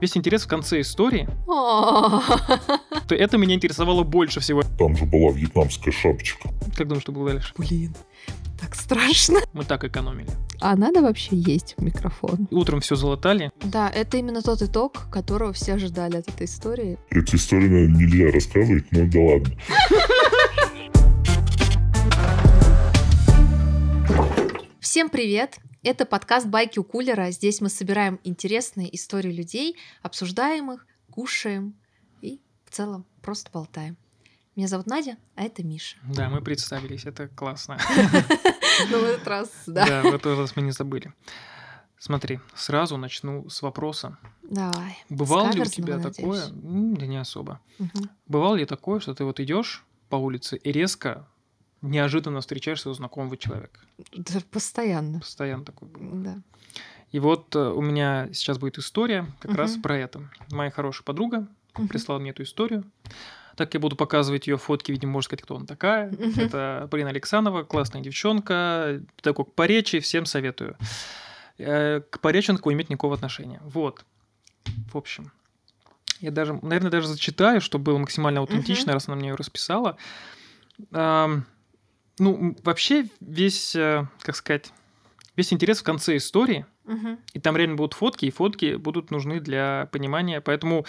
весь 0.00 0.16
интерес 0.16 0.42
в 0.44 0.48
конце 0.48 0.80
истории, 0.80 1.28
то 1.46 2.22
это 3.14 3.38
меня 3.38 3.54
интересовало 3.54 4.02
больше 4.02 4.40
всего. 4.40 4.62
Там 4.78 4.96
же 4.96 5.04
была 5.04 5.32
вьетнамская 5.32 5.92
шапочка. 5.92 6.48
Как 6.76 6.88
думаешь, 6.88 7.02
что 7.02 7.12
было 7.12 7.30
дальше? 7.30 7.52
Блин, 7.56 7.94
так 8.60 8.74
страшно. 8.74 9.40
Мы 9.52 9.64
так 9.64 9.84
экономили. 9.84 10.30
А 10.60 10.76
надо 10.76 11.02
вообще 11.02 11.36
есть 11.36 11.74
в 11.76 11.82
микрофон? 11.82 12.48
Утром 12.50 12.80
все 12.80 12.96
залатали. 12.96 13.50
Да, 13.62 13.88
это 13.88 14.16
именно 14.16 14.42
тот 14.42 14.62
итог, 14.62 15.10
которого 15.10 15.52
все 15.52 15.74
ожидали 15.74 16.16
от 16.18 16.28
этой 16.28 16.46
истории. 16.46 16.98
Эту 17.10 17.36
историю 17.36 17.70
наверное, 17.70 17.96
нельзя 17.98 18.30
рассказывать, 18.32 18.90
но 18.92 19.06
да 19.06 19.20
ладно. 19.20 19.54
Всем 24.80 25.08
привет! 25.08 25.58
Это 25.82 26.04
подкаст 26.04 26.46
«Байки 26.46 26.78
у 26.78 26.84
кулера». 26.84 27.30
Здесь 27.30 27.62
мы 27.62 27.70
собираем 27.70 28.20
интересные 28.22 28.94
истории 28.94 29.32
людей, 29.32 29.78
обсуждаем 30.02 30.70
их, 30.72 30.86
кушаем 31.10 31.74
и 32.20 32.38
в 32.66 32.70
целом 32.70 33.06
просто 33.22 33.50
болтаем. 33.50 33.96
Меня 34.56 34.68
зовут 34.68 34.86
Надя, 34.86 35.16
а 35.36 35.44
это 35.44 35.62
Миша. 35.62 35.96
Да, 36.04 36.28
мы 36.28 36.42
представились, 36.42 37.06
это 37.06 37.28
классно. 37.28 37.78
Ну, 38.90 39.00
в 39.00 39.04
этот 39.04 39.26
раз, 39.26 39.50
да. 39.66 39.86
Да, 39.86 40.02
в 40.02 40.14
этот 40.14 40.38
раз 40.38 40.54
мы 40.54 40.60
не 40.60 40.72
забыли. 40.72 41.14
Смотри, 41.98 42.40
сразу 42.54 42.98
начну 42.98 43.48
с 43.48 43.62
вопроса. 43.62 44.18
Давай. 44.42 44.98
Бывало 45.08 45.50
ли 45.50 45.62
у 45.62 45.64
тебя 45.64 45.98
такое? 45.98 46.46
Да 46.50 47.06
не 47.06 47.16
особо. 47.16 47.58
Бывало 48.26 48.56
ли 48.56 48.66
такое, 48.66 49.00
что 49.00 49.14
ты 49.14 49.24
вот 49.24 49.40
идешь 49.40 49.82
по 50.10 50.16
улице 50.16 50.58
и 50.58 50.72
резко, 50.72 51.26
неожиданно 51.82 52.40
встречаешь 52.40 52.80
своего 52.82 52.94
знакомого 52.94 53.36
человека? 53.36 53.80
Да, 54.12 54.40
постоянно. 54.50 55.20
Постоянно 55.20 55.64
такой 55.64 55.88
был. 55.88 56.00
Да. 56.22 56.38
И 57.12 57.18
вот 57.18 57.54
э, 57.56 57.58
у 57.58 57.80
меня 57.80 58.28
сейчас 58.32 58.58
будет 58.58 58.78
история 58.78 59.26
как 59.40 59.54
раз 59.54 59.72
Мгм. 59.72 59.82
про 59.82 59.96
это. 59.98 60.30
Моя 60.50 60.70
хорошая 60.70 61.04
подруга 61.04 61.48
Мгм. 61.76 61.88
прислала 61.88 62.18
мне 62.18 62.30
эту 62.30 62.42
историю. 62.44 62.84
Так 63.56 63.74
я 63.74 63.80
буду 63.80 63.96
показывать 63.96 64.46
ее 64.46 64.56
фотки, 64.56 64.92
видимо, 64.92 65.12
можно 65.12 65.26
сказать, 65.26 65.42
кто 65.42 65.56
она 65.56 65.66
такая. 65.66 66.10
Мгм. 66.12 66.32
Это 66.40 66.88
Полина 66.90 67.10
Александрова, 67.10 67.64
классная 67.64 68.00
девчонка, 68.00 69.02
такой 69.22 69.44
к 69.44 69.52
поречи, 69.54 69.98
всем 70.00 70.24
советую. 70.24 70.76
Э, 71.58 72.00
К 72.08 72.20
пореченку 72.20 72.72
иметь 72.72 72.88
никакого 72.90 73.14
отношения. 73.16 73.60
Вот. 73.64 74.04
В 74.92 74.96
общем. 74.96 75.32
Я 76.20 76.30
даже, 76.30 76.52
наверное, 76.62 76.90
даже 76.90 77.08
зачитаю, 77.08 77.60
чтобы 77.60 77.84
было 77.84 77.98
максимально 77.98 78.40
аутентично, 78.40 78.92
раз 78.92 79.08
она 79.08 79.16
мне 79.16 79.30
ее 79.30 79.34
расписала. 79.34 79.96
Ну, 82.20 82.54
вообще 82.64 83.08
весь, 83.20 83.74
э, 83.74 84.06
как 84.20 84.36
сказать, 84.36 84.72
весь 85.36 85.52
интерес 85.52 85.80
в 85.80 85.84
конце 85.84 86.18
истории, 86.18 86.66
Мгм. 86.84 87.18
и 87.32 87.40
там 87.40 87.56
реально 87.56 87.76
будут 87.76 87.94
фотки, 87.94 88.26
и 88.26 88.30
фотки 88.30 88.74
будут 88.76 89.10
нужны 89.10 89.40
для 89.40 89.88
понимания. 89.90 90.40
Поэтому, 90.40 90.84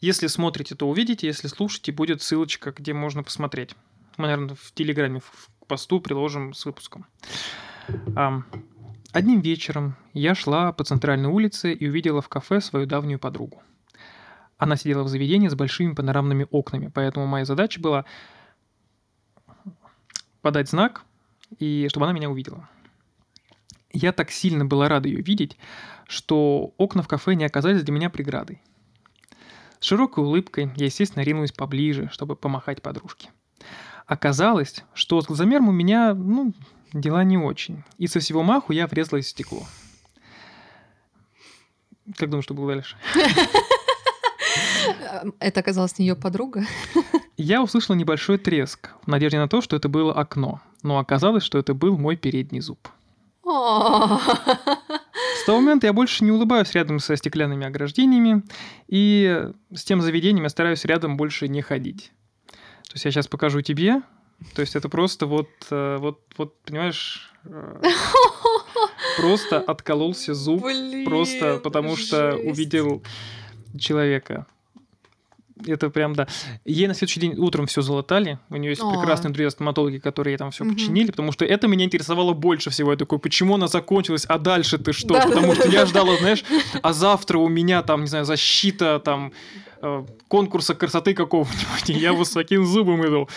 если 0.00 0.28
смотрите, 0.28 0.76
то 0.76 0.88
увидите, 0.88 1.26
если 1.26 1.48
слушаете, 1.48 1.90
будет 1.92 2.22
ссылочка, 2.22 2.70
где 2.70 2.92
можно 2.92 3.22
посмотреть. 3.24 3.74
Мы, 4.16 4.28
наверное, 4.28 4.54
в 4.54 4.72
Телеграме 4.72 5.20
в 5.20 5.50
посту 5.66 6.00
приложим 6.00 6.54
с 6.54 6.64
выпуском. 6.64 7.04
Одним 9.12 9.40
вечером 9.40 9.96
я 10.12 10.36
шла 10.36 10.72
по 10.72 10.84
центральной 10.84 11.28
улице 11.28 11.72
и 11.72 11.88
увидела 11.88 12.22
в 12.22 12.28
кафе 12.28 12.60
свою 12.60 12.86
давнюю 12.86 13.18
подругу. 13.18 13.60
Она 14.56 14.76
сидела 14.76 15.02
в 15.02 15.08
заведении 15.08 15.48
с 15.48 15.54
большими 15.56 15.94
панорамными 15.94 16.46
окнами, 16.50 16.92
поэтому 16.94 17.26
моя 17.26 17.44
задача 17.44 17.80
была 17.80 18.04
подать 20.42 20.68
знак, 20.68 21.04
и 21.58 21.86
чтобы 21.90 22.06
она 22.06 22.14
меня 22.14 22.30
увидела. 22.30 22.68
Я 23.92 24.12
так 24.12 24.30
сильно 24.30 24.64
была 24.64 24.88
рада 24.88 25.08
ее 25.08 25.20
видеть, 25.20 25.56
что 26.06 26.74
окна 26.76 27.02
в 27.02 27.08
кафе 27.08 27.34
не 27.34 27.44
оказались 27.44 27.82
для 27.82 27.92
меня 27.92 28.10
преградой. 28.10 28.62
С 29.80 29.86
широкой 29.86 30.24
улыбкой 30.24 30.70
я, 30.76 30.86
естественно, 30.86 31.22
ринулась 31.22 31.52
поближе, 31.52 32.08
чтобы 32.12 32.36
помахать 32.36 32.82
подружке. 32.82 33.30
Оказалось, 34.06 34.84
что 34.94 35.20
с 35.20 35.26
глазомером 35.26 35.68
у 35.68 35.72
меня, 35.72 36.14
ну, 36.14 36.52
дела 36.92 37.24
не 37.24 37.38
очень. 37.38 37.84
И 37.96 38.06
со 38.06 38.20
всего 38.20 38.42
маху 38.42 38.72
я 38.72 38.86
врезалась 38.86 39.26
в 39.26 39.30
стекло. 39.30 39.66
Как 42.16 42.28
думаешь, 42.28 42.44
что 42.44 42.54
было 42.54 42.74
дальше? 42.74 42.96
Это 45.40 45.60
оказалась 45.60 45.98
не 45.98 46.06
ее 46.06 46.16
подруга. 46.16 46.64
Я 47.36 47.62
услышала 47.62 47.96
небольшой 47.96 48.38
треск, 48.38 48.90
в 49.02 49.08
надежде 49.08 49.38
на 49.38 49.48
то, 49.48 49.60
что 49.60 49.76
это 49.76 49.88
было 49.88 50.12
окно. 50.12 50.60
Но 50.82 50.98
оказалось, 50.98 51.42
что 51.42 51.58
это 51.58 51.72
был 51.72 51.96
мой 51.96 52.16
передний 52.16 52.60
зуб. 52.60 52.88
С 53.42 55.44
того 55.46 55.60
момента 55.60 55.86
я 55.86 55.92
больше 55.92 56.24
не 56.24 56.30
улыбаюсь 56.30 56.72
рядом 56.72 56.98
со 56.98 57.16
стеклянными 57.16 57.66
ограждениями, 57.66 58.42
и 58.88 59.48
с 59.74 59.84
тем 59.84 60.02
заведением 60.02 60.44
я 60.44 60.50
стараюсь 60.50 60.84
рядом 60.84 61.16
больше 61.16 61.48
не 61.48 61.62
ходить. 61.62 62.12
То 62.84 62.94
есть 62.94 63.04
я 63.06 63.10
сейчас 63.10 63.26
покажу 63.26 63.62
тебе, 63.62 64.02
то 64.54 64.60
есть 64.60 64.74
это 64.74 64.88
просто 64.88 65.26
вот, 65.26 65.48
э, 65.70 65.96
вот, 65.98 66.20
вот 66.36 66.60
понимаешь, 66.62 67.32
э, 67.44 67.82
просто 69.16 69.60
откололся 69.60 70.34
зуб, 70.34 70.62
Блин, 70.62 71.04
просто 71.04 71.60
потому 71.62 71.96
что 71.96 72.36
увидел 72.36 73.02
человека. 73.78 74.46
Это 75.66 75.90
прям, 75.90 76.14
да. 76.14 76.26
Ей 76.64 76.86
на 76.86 76.94
следующий 76.94 77.20
день 77.20 77.34
утром 77.36 77.66
все 77.66 77.82
залатали. 77.82 78.38
У 78.48 78.56
нее 78.56 78.70
есть 78.70 78.82
А. 78.82 78.90
прекрасные 78.90 79.32
друзья-стоматологи, 79.32 79.98
которые 79.98 80.32
ей 80.32 80.38
там 80.38 80.50
все 80.50 80.64
починили, 80.64 81.10
потому 81.10 81.32
что 81.32 81.44
это 81.44 81.68
меня 81.68 81.84
интересовало 81.84 82.32
больше 82.32 82.70
всего. 82.70 82.92
Я 82.92 82.96
такой, 82.96 83.18
почему 83.18 83.54
она 83.54 83.68
закончилась, 83.68 84.24
а 84.26 84.38
дальше 84.38 84.78
ты 84.78 84.92
что? 84.92 85.14
Да, 85.14 85.26
потому 85.26 85.48
да, 85.48 85.54
что 85.54 85.64
да, 85.64 85.70
я 85.70 85.80
да. 85.80 85.86
ждала, 85.86 86.16
знаешь, 86.16 86.44
а 86.82 86.92
завтра 86.92 87.38
у 87.38 87.48
меня 87.48 87.82
там, 87.82 88.02
не 88.02 88.08
знаю, 88.08 88.24
защита 88.24 89.00
там 89.00 89.32
э, 89.82 90.06
конкурса 90.28 90.74
красоты 90.74 91.14
какого-нибудь, 91.14 91.88
я 91.88 92.12
вот 92.12 92.26
с 92.26 92.32
таким 92.32 92.64
зубом 92.64 93.04
иду. 93.06 93.28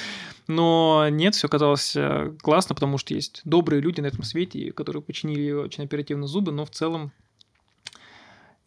Но 0.48 1.08
нет, 1.10 1.36
все 1.36 1.48
казалось 1.48 1.96
э, 1.96 2.34
классно, 2.42 2.76
потому 2.76 2.98
что 2.98 3.14
есть 3.14 3.42
добрые 3.46 3.82
люди 3.82 4.02
на 4.02 4.08
этом 4.08 4.24
свете, 4.24 4.72
которые 4.72 5.02
починили 5.02 5.52
очень 5.52 5.86
оперативно 5.86 6.28
зубы, 6.28 6.52
но 6.52 6.66
в 6.66 6.70
целом 6.70 7.12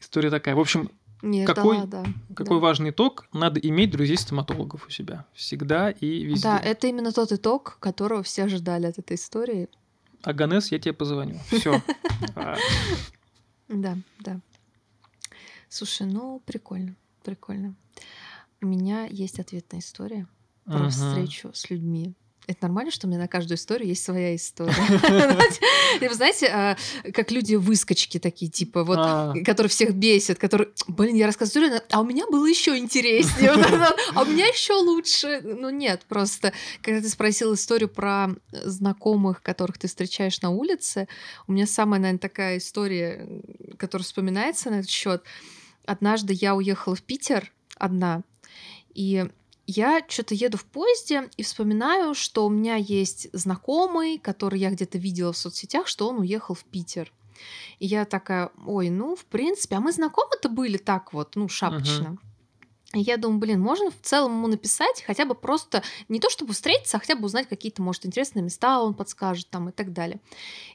история 0.00 0.30
такая. 0.30 0.54
В 0.54 0.60
общем, 0.60 0.90
Нет, 1.22 1.46
какой- 1.46 1.78
да, 1.78 1.86
да. 1.86 2.04
какой 2.34 2.58
Да. 2.58 2.62
важный 2.62 2.90
итог? 2.90 3.26
Надо 3.32 3.58
иметь 3.60 3.90
друзей-стоматологов 3.90 4.86
у 4.86 4.90
себя. 4.90 5.24
Всегда 5.32 5.90
и 5.90 6.24
везде. 6.24 6.42
Да, 6.42 6.58
это 6.58 6.86
именно 6.86 7.10
тот 7.12 7.32
итог, 7.32 7.78
которого 7.80 8.22
все 8.22 8.44
ожидали 8.44 8.86
от 8.86 8.98
этой 8.98 9.16
истории. 9.16 9.68
А 10.22 10.32
Ганес, 10.32 10.70
я 10.72 10.78
тебе 10.78 10.92
позвоню. 10.92 11.38
Все. 11.50 11.82
Да, 13.68 13.96
да. 14.20 14.40
Слушай, 15.68 16.06
ну 16.06 16.40
прикольно, 16.46 16.94
прикольно. 17.24 17.74
У 18.62 18.66
меня 18.66 19.06
есть 19.06 19.40
ответная 19.40 19.80
история 19.80 20.26
про 20.64 20.88
встречу 20.88 21.50
с 21.52 21.68
людьми. 21.70 22.14
Это 22.46 22.58
нормально, 22.62 22.92
что 22.92 23.06
у 23.06 23.10
меня 23.10 23.18
на 23.18 23.26
каждую 23.26 23.58
историю 23.58 23.88
есть 23.88 24.04
своя 24.04 24.36
история. 24.36 24.72
И 26.00 26.06
Вы 26.06 26.14
знаете, 26.14 26.46
а, 26.46 26.76
как 27.12 27.32
люди 27.32 27.56
выскочки 27.56 28.18
такие, 28.18 28.48
типа, 28.50 28.84
вот, 28.84 28.98
А. 29.00 29.34
которые 29.44 29.68
всех 29.68 29.94
бесят, 29.94 30.38
которые, 30.38 30.70
блин, 30.86 31.16
я 31.16 31.26
рассказываю 31.26 31.66
историю, 31.68 31.82
а 31.90 32.00
у 32.00 32.04
меня 32.04 32.24
было 32.28 32.46
еще 32.46 32.78
интереснее, 32.78 33.50
а 34.14 34.22
у 34.22 34.26
меня 34.26 34.46
еще 34.46 34.74
лучше. 34.74 35.40
Ну 35.42 35.70
нет, 35.70 36.02
просто, 36.08 36.52
когда 36.82 37.00
ты 37.00 37.08
спросил 37.08 37.54
историю 37.54 37.88
про 37.88 38.28
знакомых, 38.52 39.42
которых 39.42 39.78
ты 39.78 39.88
встречаешь 39.88 40.40
на 40.40 40.50
улице, 40.50 41.08
у 41.48 41.52
меня 41.52 41.66
самая, 41.66 41.98
наверное, 42.00 42.20
такая 42.20 42.58
история, 42.58 43.26
которая 43.76 44.04
вспоминается 44.04 44.70
на 44.70 44.76
этот 44.76 44.90
счет. 44.90 45.24
Однажды 45.84 46.32
я 46.32 46.54
уехала 46.54 46.94
в 46.94 47.02
Питер 47.02 47.52
одна, 47.76 48.22
и 48.94 49.26
я 49.66 50.02
что-то 50.08 50.34
еду 50.34 50.58
в 50.58 50.64
поезде 50.64 51.28
и 51.36 51.42
вспоминаю, 51.42 52.14
что 52.14 52.46
у 52.46 52.50
меня 52.50 52.76
есть 52.76 53.28
знакомый, 53.32 54.18
который 54.18 54.60
я 54.60 54.70
где-то 54.70 54.98
видела 54.98 55.32
в 55.32 55.38
соцсетях, 55.38 55.86
что 55.86 56.08
он 56.08 56.20
уехал 56.20 56.54
в 56.54 56.64
Питер. 56.64 57.12
И 57.78 57.86
я 57.86 58.04
такая, 58.04 58.50
ой, 58.64 58.88
ну, 58.90 59.16
в 59.16 59.24
принципе, 59.26 59.76
а 59.76 59.80
мы 59.80 59.92
знакомы-то 59.92 60.48
были 60.48 60.78
так 60.78 61.12
вот, 61.12 61.36
ну, 61.36 61.48
шапочно. 61.48 62.16
И 62.94 63.00
я 63.00 63.16
думаю, 63.16 63.40
блин, 63.40 63.60
можно 63.60 63.90
в 63.90 64.00
целом 64.00 64.32
ему 64.32 64.46
написать, 64.46 65.02
хотя 65.06 65.24
бы 65.24 65.34
просто 65.34 65.82
не 66.08 66.20
то 66.20 66.30
чтобы 66.30 66.54
встретиться, 66.54 66.96
а 66.96 67.00
хотя 67.00 67.16
бы 67.16 67.26
узнать 67.26 67.48
какие-то, 67.48 67.82
может, 67.82 68.06
интересные 68.06 68.42
места 68.42 68.80
он 68.80 68.94
подскажет 68.94 69.50
там 69.50 69.68
и 69.68 69.72
так 69.72 69.92
далее. 69.92 70.20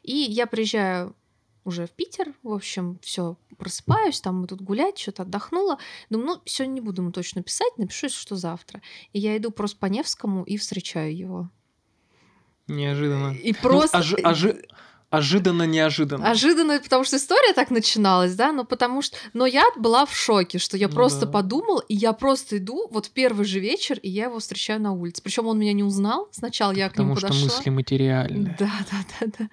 И 0.04 0.14
я 0.14 0.46
приезжаю 0.46 1.16
уже 1.64 1.88
в 1.88 1.92
Питер, 1.92 2.34
в 2.44 2.52
общем, 2.52 3.00
все, 3.02 3.38
просыпаюсь, 3.62 4.20
там 4.22 4.42
мы 4.42 4.48
тут 4.48 4.62
гулять, 4.62 4.98
что-то 4.98 5.22
отдохнула. 5.22 5.78
Думаю, 6.10 6.28
ну, 6.28 6.42
сегодня 6.46 6.74
не 6.74 6.82
буду 6.82 7.02
ему 7.04 7.12
точно 7.12 7.44
писать, 7.44 7.78
напишу, 7.78 8.08
если 8.08 8.18
что 8.18 8.36
завтра. 8.36 8.82
И 9.14 9.20
я 9.20 9.38
иду 9.38 9.52
просто 9.52 9.78
по 9.78 9.86
Невскому 9.86 10.44
и 10.44 10.58
встречаю 10.58 11.16
его. 11.16 11.50
Неожиданно. 12.68 13.34
И 13.34 13.52
Ну, 13.54 13.58
просто... 13.62 13.98
ожи- 14.00 14.22
ожи- 14.24 14.66
Ожиданно 15.12 15.64
неожиданно. 15.64 16.32
Ожиданно, 16.32 16.80
потому 16.80 17.04
что 17.04 17.18
история 17.18 17.54
так 17.54 17.70
начиналась, 17.70 18.34
да, 18.36 18.54
но 18.54 18.64
потому 18.64 19.02
что... 19.02 19.18
Но 19.34 19.46
я 19.46 19.66
была 19.76 20.06
в 20.06 20.16
шоке, 20.16 20.58
что 20.58 20.78
я 20.78 20.88
Ну 20.88 20.94
просто 20.94 21.26
да. 21.26 21.34
подумала, 21.34 21.82
и 21.90 21.96
я 21.96 22.14
просто 22.14 22.58
иду 22.58 22.88
вот 22.90 23.08
в 23.08 23.12
первый 23.12 23.44
же 23.46 23.60
вечер, 23.60 24.00
и 24.00 24.10
я 24.10 24.24
его 24.26 24.40
встречаю 24.40 24.82
на 24.82 24.94
улице. 24.94 25.22
Причем 25.22 25.48
он 25.48 25.60
меня 25.60 25.74
не 25.74 25.84
узнал. 25.84 26.30
Сначала 26.32 26.72
я 26.72 26.90
к 26.90 26.98
нему 26.98 27.16
Потому 27.16 27.18
что 27.20 27.28
подошла. 27.42 27.58
мысли 27.58 27.70
материальные. 27.70 28.56
Да, 28.58 28.72
да, 28.90 28.98
да, 29.20 29.28
да. 29.38 29.50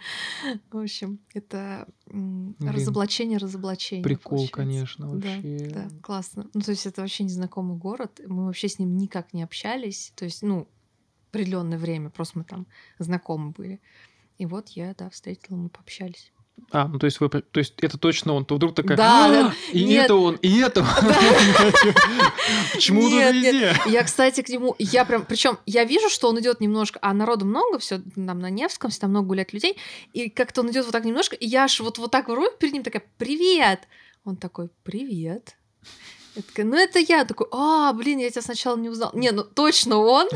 В 0.70 0.80
общем, 0.80 1.18
это 1.34 1.88
Блин. 2.06 2.54
разоблачение, 2.60 3.38
разоблачение. 3.38 4.04
Прикол, 4.04 4.48
получается. 4.48 4.54
конечно, 4.54 5.06
Да, 5.16 5.28
вообще. 5.34 5.70
Да, 5.74 5.88
классно. 6.02 6.46
Ну, 6.54 6.60
то 6.60 6.70
есть 6.70 6.86
это 6.86 7.00
вообще 7.00 7.24
незнакомый 7.24 7.76
город. 7.76 8.20
Мы 8.24 8.46
вообще 8.46 8.68
с 8.68 8.78
ним 8.78 8.96
никак 8.96 9.34
не 9.34 9.42
общались. 9.42 10.12
То 10.14 10.24
есть, 10.24 10.42
ну, 10.42 10.68
определенное 11.32 11.78
время, 11.78 12.10
просто 12.10 12.38
мы 12.38 12.44
там 12.44 12.66
знакомы 13.00 13.50
были. 13.50 13.80
И 14.38 14.46
вот 14.46 14.68
я, 14.70 14.94
да, 14.96 15.10
встретила, 15.10 15.56
мы 15.56 15.68
пообщались. 15.68 16.32
А, 16.72 16.88
ну 16.88 16.98
то 16.98 17.06
есть 17.06 17.20
вы, 17.20 17.28
то 17.28 17.42
есть 17.54 17.74
это 17.80 17.98
точно 17.98 18.32
он, 18.32 18.44
то 18.44 18.56
вдруг 18.56 18.74
такая, 18.74 18.96
Да, 18.96 19.26
«А, 19.26 19.28
да. 19.30 19.54
и 19.72 19.84
Нет. 19.84 20.04
это 20.06 20.16
он, 20.16 20.34
и 20.36 20.58
это 20.58 20.80
он. 20.80 20.86
Почему 22.72 23.08
нет. 23.08 23.34
везде? 23.34 23.76
Я, 23.86 24.02
кстати, 24.04 24.42
к 24.42 24.48
нему, 24.48 24.74
я 24.78 25.04
прям, 25.04 25.24
причем 25.24 25.58
я 25.66 25.84
вижу, 25.84 26.08
что 26.08 26.28
он 26.28 26.40
идет 26.40 26.60
немножко, 26.60 26.98
а 27.00 27.14
народу 27.14 27.44
много, 27.46 27.78
все 27.78 28.00
там 28.14 28.40
на 28.40 28.50
Невском, 28.50 28.90
всегда 28.90 29.06
много 29.08 29.28
гулять 29.28 29.52
людей, 29.52 29.76
и 30.12 30.28
как-то 30.28 30.62
он 30.62 30.70
идет 30.70 30.84
вот 30.84 30.92
так 30.92 31.04
немножко, 31.04 31.36
и 31.36 31.46
я 31.46 31.64
аж 31.64 31.80
вот, 31.80 31.98
вот 31.98 32.10
так 32.10 32.28
вру 32.28 32.46
перед 32.58 32.72
ним 32.74 32.82
такая, 32.82 33.04
привет! 33.18 33.80
Он 34.24 34.36
такой, 34.36 34.68
привет. 34.82 35.56
Я 36.38 36.44
такая, 36.44 36.66
ну 36.66 36.76
это 36.76 37.00
я 37.00 37.24
такой, 37.24 37.48
а, 37.50 37.92
блин, 37.92 38.20
я 38.20 38.30
тебя 38.30 38.42
сначала 38.42 38.76
не 38.76 38.88
узнал. 38.88 39.10
Не, 39.12 39.32
ну 39.32 39.42
точно 39.42 39.96
он. 39.96 40.28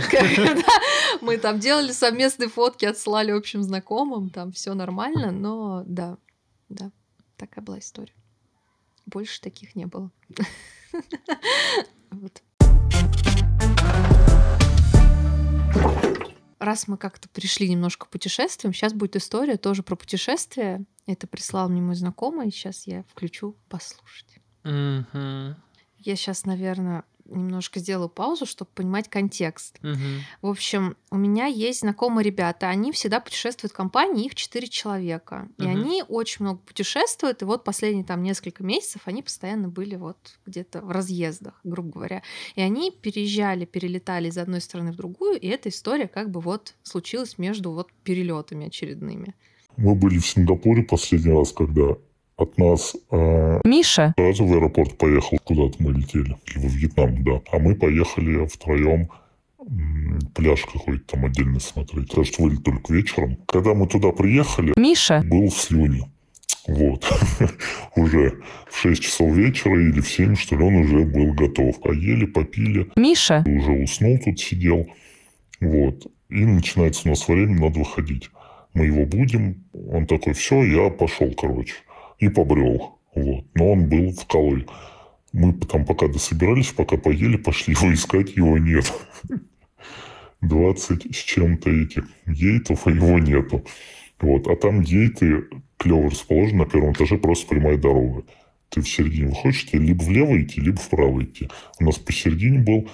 Мы 1.20 1.38
там 1.38 1.60
делали 1.60 1.92
совместные 1.92 2.48
фотки, 2.48 2.84
отсылали 2.84 3.30
общим 3.30 3.62
знакомым, 3.62 4.28
там 4.28 4.50
все 4.50 4.74
нормально, 4.74 5.30
но 5.30 5.84
да, 5.86 6.18
да, 6.68 6.90
такая 7.36 7.64
была 7.64 7.78
история. 7.78 8.16
Больше 9.06 9.40
таких 9.40 9.76
не 9.76 9.86
было. 9.86 10.10
Раз 16.58 16.88
мы 16.88 16.96
как-то 16.96 17.28
пришли 17.28 17.68
немножко 17.68 18.06
к 18.06 18.10
путешествиям, 18.10 18.74
сейчас 18.74 18.92
будет 18.92 19.14
история 19.14 19.56
тоже 19.56 19.84
про 19.84 19.94
путешествие. 19.94 20.84
Это 21.06 21.28
прислал 21.28 21.68
мне 21.68 21.80
мой 21.80 21.94
знакомый, 21.94 22.50
сейчас 22.50 22.88
я 22.88 23.04
включу 23.04 23.54
послушать. 23.68 24.40
Мгм. 24.64 25.54
Я 26.04 26.16
сейчас, 26.16 26.44
наверное, 26.44 27.04
немножко 27.24 27.80
сделаю 27.80 28.08
паузу, 28.08 28.46
чтобы 28.46 28.70
понимать 28.74 29.08
контекст. 29.08 29.78
Мгм. 29.82 30.20
В 30.42 30.48
общем, 30.48 30.96
у 31.10 31.16
меня 31.16 31.46
есть 31.46 31.80
знакомые 31.80 32.24
ребята, 32.24 32.68
они 32.68 32.92
всегда 32.92 33.20
путешествуют 33.20 33.72
в 33.72 33.76
компании, 33.76 34.26
их 34.26 34.34
четыре 34.34 34.68
человека. 34.68 35.48
И 35.58 35.62
Мгм. 35.62 35.70
они 35.70 36.04
очень 36.08 36.44
много 36.44 36.58
путешествуют, 36.60 37.42
и 37.42 37.44
вот 37.44 37.64
последние 37.64 38.04
там 38.04 38.22
несколько 38.22 38.64
месяцев 38.64 39.02
они 39.04 39.22
постоянно 39.22 39.68
были 39.68 39.96
вот 39.96 40.38
где-то 40.46 40.80
в 40.82 40.90
разъездах, 40.90 41.58
грубо 41.64 41.92
говоря. 41.92 42.22
И 42.54 42.60
они 42.60 42.90
переезжали, 42.90 43.64
перелетали 43.64 44.28
из 44.28 44.38
одной 44.38 44.60
страны 44.60 44.92
в 44.92 44.96
другую, 44.96 45.38
и 45.40 45.46
эта 45.46 45.68
история 45.68 46.08
как 46.08 46.30
бы 46.30 46.40
вот 46.40 46.74
случилась 46.82 47.38
между 47.38 47.72
вот 47.72 47.90
перелетами 48.04 48.66
очередными. 48.66 49.34
Мы 49.76 49.94
были 49.94 50.18
в 50.18 50.26
Сингапуре 50.26 50.82
последний 50.82 51.32
раз, 51.32 51.52
когда 51.52 51.96
от 52.42 52.58
нас 52.58 52.94
э, 53.10 53.60
Миша, 53.64 54.14
сразу 54.16 54.44
в 54.44 54.52
аэропорт 54.52 54.98
поехал, 54.98 55.38
куда-то 55.44 55.76
мы 55.78 55.92
летели, 55.92 56.36
во 56.54 56.68
Вьетнам, 56.68 57.24
да. 57.24 57.40
А 57.50 57.58
мы 57.58 57.74
поехали 57.74 58.46
втроем 58.46 59.08
пляж 60.34 60.64
какой-то 60.64 61.04
там 61.06 61.24
отдельно 61.24 61.60
смотреть. 61.60 62.08
Так 62.08 62.26
что 62.26 62.42
вылет 62.42 62.64
только 62.64 62.92
вечером. 62.92 63.36
Когда 63.46 63.74
мы 63.74 63.86
туда 63.86 64.10
приехали, 64.10 64.72
Миша, 64.76 65.22
был 65.24 65.48
в 65.48 65.56
слюне. 65.56 66.10
Вот. 66.66 67.04
уже 67.96 68.40
в 68.70 68.76
6 68.76 69.02
часов 69.02 69.32
вечера 69.32 69.80
или 69.80 70.00
в 70.00 70.08
7, 70.08 70.36
что 70.36 70.56
ли, 70.56 70.64
он 70.64 70.76
уже 70.76 71.04
был 71.04 71.32
готов. 71.32 71.80
Поели, 71.80 72.26
попили, 72.26 72.90
Миша, 72.96 73.44
уже 73.46 73.72
уснул 73.72 74.18
тут, 74.24 74.38
сидел. 74.38 74.86
Вот. 75.60 76.06
И 76.28 76.44
начинается 76.44 77.02
у 77.06 77.10
нас 77.10 77.26
время, 77.28 77.60
надо 77.60 77.80
выходить. 77.80 78.30
Мы 78.74 78.86
его 78.86 79.04
будем. 79.04 79.64
Он 79.72 80.06
такой, 80.06 80.32
все, 80.32 80.62
я 80.62 80.90
пошел, 80.90 81.32
короче. 81.34 81.74
И 82.22 82.28
побрел. 82.28 83.00
Вот. 83.16 83.44
Но 83.54 83.72
он 83.72 83.88
был 83.88 84.12
в 84.12 84.26
колы. 84.26 84.66
Мы 85.32 85.54
там 85.54 85.84
пока 85.84 86.06
дособирались, 86.06 86.70
пока 86.70 86.96
поели, 86.96 87.36
пошли 87.36 87.74
его 87.80 87.92
искать, 87.92 88.36
его 88.36 88.58
нет. 88.58 88.92
20 90.40 91.16
с 91.16 91.18
чем-то 91.18 91.68
этих 91.68 92.04
гейтов, 92.26 92.86
а 92.86 92.90
его 92.90 93.18
нету. 93.18 93.64
Вот. 94.20 94.46
А 94.46 94.54
там 94.54 94.82
гейты 94.82 95.48
клево 95.78 96.10
расположены 96.10 96.60
на 96.60 96.70
первом 96.70 96.92
этаже, 96.92 97.18
просто 97.18 97.48
прямая 97.48 97.76
дорога. 97.76 98.22
Ты 98.68 98.82
в 98.82 98.88
середине 98.88 99.30
выходишь, 99.30 99.66
тебе 99.66 99.80
либо 99.80 100.02
влево 100.04 100.40
идти, 100.40 100.60
либо 100.60 100.78
вправо 100.78 101.24
идти. 101.24 101.48
У 101.80 101.84
нас 101.84 101.98
посередине 101.98 102.60
был 102.60 102.88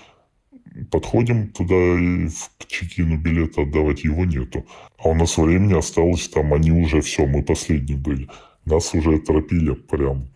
подходим 0.91 1.49
туда 1.49 1.75
и 1.75 2.29
в 2.29 2.67
чекину 2.67 3.19
билета 3.19 3.63
отдавать, 3.63 4.05
его 4.05 4.25
нету. 4.25 4.65
А 4.97 5.11
у 5.11 5.15
нас 5.15 5.37
времени 5.37 5.75
осталось 5.75 6.29
там, 6.29 6.55
они 6.55 6.73
уже 6.73 7.03
все, 7.03 7.27
мы 7.27 7.43
последние 7.43 7.99
были. 7.99 8.29
Нас 8.69 8.95
уже 8.95 9.19
торопили 9.19 9.73
прям, 9.73 10.29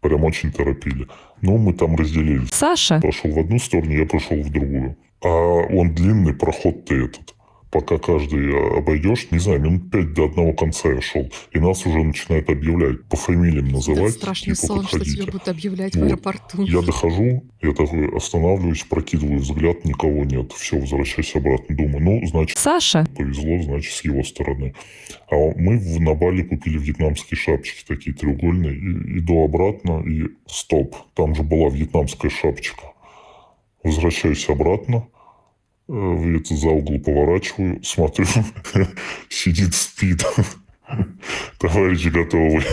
прям 0.00 0.24
очень 0.24 0.50
торопили. 0.50 1.06
Ну, 1.42 1.58
мы 1.58 1.72
там 1.72 1.96
разделились. 1.96 2.50
Саша, 2.52 3.00
Пошел 3.00 3.30
в 3.30 3.38
одну 3.38 3.58
сторону, 3.58 3.92
я 3.92 4.06
пошел 4.06 4.40
в 4.40 4.50
другую. 4.50 4.96
А 5.22 5.28
он 5.28 5.94
длинный, 5.94 6.34
проход-то 6.34 6.94
этот. 6.94 7.34
Пока 7.70 7.98
каждый 7.98 8.50
а, 8.54 8.78
обойдешь, 8.78 9.30
не 9.30 9.38
знаю, 9.38 9.60
минут 9.60 9.90
пять 9.90 10.14
до 10.14 10.24
одного 10.24 10.54
конца 10.54 10.88
я 10.90 11.02
шел. 11.02 11.30
И 11.52 11.58
нас 11.58 11.84
уже 11.84 12.02
начинают 12.02 12.48
объявлять, 12.48 13.04
по 13.08 13.16
фамилиям 13.16 13.66
Это 13.66 13.74
называть. 13.74 14.12
страшный 14.14 14.54
типа, 14.54 14.66
сон, 14.66 14.82
что 14.86 14.98
подходите. 14.98 15.16
тебе 15.22 15.32
будут 15.32 15.48
объявлять 15.48 15.94
в 15.94 15.98
Вот. 15.98 16.06
аэропорту. 16.06 16.62
Я 16.62 16.80
дохожу, 16.80 17.44
я 17.60 17.72
такой 17.72 18.16
останавливаюсь, 18.16 18.84
прокидываю 18.84 19.38
взгляд, 19.40 19.84
никого 19.84 20.24
нет. 20.24 20.52
Все, 20.52 20.78
возвращаюсь 20.78 21.34
обратно. 21.36 21.76
Думаю, 21.76 22.00
ну, 22.02 22.26
значит, 22.26 22.56
Саша, 22.56 23.06
повезло, 23.16 23.60
значит, 23.62 23.92
с 23.92 24.02
его 24.02 24.22
стороны. 24.22 24.74
А 25.30 25.34
мы 25.34 25.78
в, 25.78 26.00
на 26.00 26.14
Бали 26.14 26.42
купили 26.44 26.78
вьетнамские 26.78 27.36
шапочки 27.36 27.84
такие 27.86 28.16
треугольные. 28.16 28.74
И, 28.76 29.18
иду 29.18 29.44
обратно, 29.44 30.02
и 30.06 30.28
стоп. 30.46 30.96
Там 31.14 31.34
же 31.34 31.42
была 31.42 31.68
вьетнамская 31.68 32.30
шапочка. 32.30 32.92
Возвращаюсь 33.82 34.48
обратно. 34.48 35.06
Э, 35.88 35.92
В 35.92 36.36
этот 36.36 36.58
за 36.58 36.68
угол 36.68 37.00
поворачиваю, 37.00 37.82
смотрю, 37.82 38.26
сидит, 39.28 39.74
спит. 39.74 40.24
Товарищ 41.58 42.06
готовый. 42.06 42.64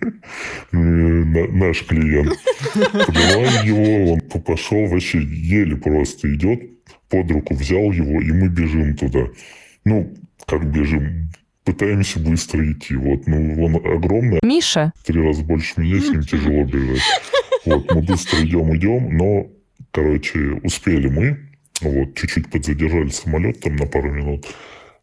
На- 0.72 1.46
Наш 1.48 1.84
клиент. 1.86 2.32
Поднимаем 2.74 3.64
его, 3.66 4.12
он 4.14 4.20
по- 4.20 4.40
пошел 4.40 4.86
вообще 4.86 5.20
еле 5.22 5.76
просто 5.76 6.32
идет, 6.34 6.60
под 7.08 7.30
руку 7.30 7.54
взял 7.54 7.92
его, 7.92 8.20
и 8.20 8.32
мы 8.32 8.48
бежим 8.48 8.96
туда. 8.96 9.26
Ну, 9.84 10.12
как 10.46 10.64
бежим, 10.72 11.30
пытаемся 11.64 12.18
быстро 12.18 12.68
идти. 12.72 12.96
Вот, 12.96 13.26
ну, 13.26 13.62
он 13.64 13.76
огромный, 13.76 14.40
Миша, 14.42 14.92
три 15.04 15.20
раза 15.20 15.44
больше 15.44 15.80
меня, 15.80 16.00
с 16.00 16.08
ним 16.08 16.22
тяжело 16.22 16.64
бежать. 16.64 17.00
Вот, 17.64 17.94
мы 17.94 18.02
быстро 18.02 18.44
идем, 18.44 18.74
идем, 18.76 19.16
но, 19.16 19.46
короче, 19.92 20.38
успели 20.64 21.06
мы. 21.08 21.38
Вот, 21.80 22.14
чуть-чуть 22.14 22.50
подзадержали 22.50 23.08
самолет 23.08 23.60
там 23.60 23.76
на 23.76 23.86
пару 23.86 24.10
минут. 24.10 24.46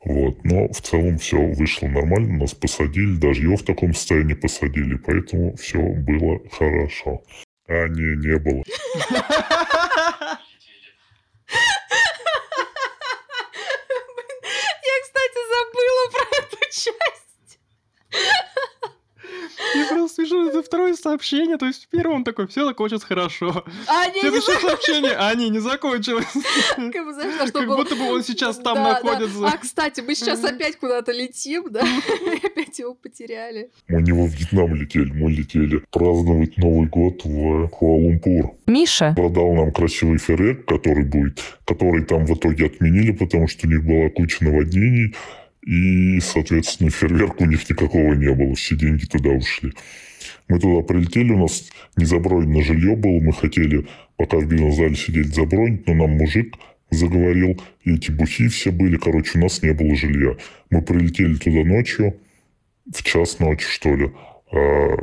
Вот, 0.04 0.46
но 0.46 0.70
в 0.70 0.82
целом 0.82 1.18
все 1.18 1.38
вышло 1.38 1.88
нормально, 1.88 2.38
нас 2.38 2.54
посадили, 2.54 3.18
даже 3.18 3.42
его 3.42 3.58
в 3.58 3.64
таком 3.64 3.94
состоянии 3.94 4.34
посадили, 4.34 4.96
поэтому 4.96 5.56
все 5.58 5.80
было 5.80 6.40
хорошо. 6.52 7.22
А, 7.68 7.88
не, 7.90 8.16
не 8.18 8.38
было. 8.40 8.64
Я, 14.90 14.96
кстати, 15.04 15.40
забыла 15.52 16.04
про 16.14 16.24
эту 16.38 16.58
часть. 16.72 17.60
Я 19.76 19.86
просто 19.90 20.22
вижу 20.22 20.48
это 20.48 20.64
второе 20.64 20.89
сообщение, 21.02 21.58
то 21.58 21.66
есть 21.66 21.86
в 21.86 21.88
первом 21.90 22.18
он 22.18 22.24
такой, 22.24 22.48
все 22.48 22.66
закончится 22.66 23.06
хорошо. 23.08 23.64
А, 23.88 24.08
не, 24.08 24.14
не 24.16 24.20
Следующее 24.22 24.58
сообщение, 24.60 25.12
а 25.18 25.34
не, 25.36 25.50
не 25.50 25.60
закончилось. 25.60 26.26
Как 26.76 27.06
бы, 27.06 27.14
знаешь, 27.14 27.40
на 27.40 27.48
что 27.48 27.60
Как 27.60 27.68
было- 27.68 27.78
будто 27.78 27.96
бы 27.96 28.04
он 28.12 28.24
сейчас 28.24 28.58
там 28.58 28.76
Да, 28.76 28.84
да. 28.84 28.94
находится. 29.10 29.48
А, 29.48 29.58
кстати, 29.58 30.02
мы 30.02 30.16
сейчас 30.16 30.44
опять 30.44 30.78
куда-то 30.78 31.12
летим, 31.12 31.66
да? 31.70 31.82
И 31.82 32.46
опять 32.46 32.80
его 32.80 32.94
потеряли. 32.94 33.72
Мы 33.88 34.02
не 34.02 34.12
во 34.12 34.26
Вьетнам 34.28 34.76
летели, 34.76 35.12
мы 35.12 35.32
летели 35.32 35.82
праздновать 35.92 36.58
Новый 36.58 36.88
год 36.88 37.24
в 37.24 37.68
Куала-Лумпур. 37.70 38.56
Миша, 38.68 39.14
продал 39.16 39.54
нам 39.54 39.72
красивый 39.72 40.18
фейерверк, 40.20 40.66
который 40.66 41.06
будет, 41.06 41.40
который 41.66 42.04
там 42.06 42.26
в 42.26 42.34
итоге 42.36 42.66
отменили, 42.68 43.12
потому 43.12 43.48
что 43.48 43.68
у 43.68 43.70
них 43.70 43.84
была 43.84 44.10
куча 44.10 44.44
наводнений, 44.44 45.16
и, 45.66 46.20
соответственно, 46.22 46.90
фейерверка 46.90 47.44
у 47.44 47.46
них 47.46 47.70
никакого 47.70 48.14
не 48.14 48.34
было, 48.34 48.56
все 48.56 48.76
деньги 48.76 49.06
туда 49.06 49.30
ушли. 49.32 49.74
Мы 50.48 50.60
туда 50.60 50.82
прилетели, 50.82 51.32
у 51.32 51.40
нас 51.40 51.70
не 51.98 52.06
забронено 52.06 52.62
жилье 52.62 52.96
было, 52.96 53.20
мы 53.20 53.34
хотели, 53.34 53.88
пока 54.18 54.38
в 54.38 54.48
бизнес-зале 54.48 54.96
сидеть, 54.96 55.34
забронить, 55.34 55.88
но 55.88 55.94
нам 55.94 56.12
мужик 56.12 56.56
заговорил, 56.92 57.62
и 57.84 57.96
эти 57.96 58.12
бухи 58.12 58.48
все 58.48 58.72
были, 58.72 58.98
короче, 58.98 59.38
у 59.38 59.42
нас 59.42 59.62
не 59.62 59.74
было 59.74 59.96
жилья. 59.96 60.36
Мы 60.70 60.82
прилетели 60.82 61.36
туда 61.36 61.64
ночью, 61.64 62.16
в 62.92 63.04
час 63.04 63.40
ночи, 63.40 63.66
что 63.66 63.96
ли. 63.96 64.12
А, 64.52 64.98